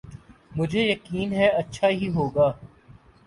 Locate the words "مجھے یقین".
0.55-1.33